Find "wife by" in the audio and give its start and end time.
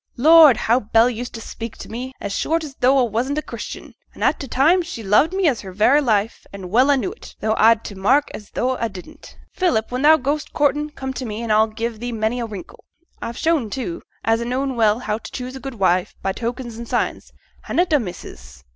15.75-16.31